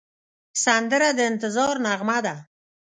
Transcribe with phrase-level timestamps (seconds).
[0.63, 2.35] سندره د انتظار نغمه ده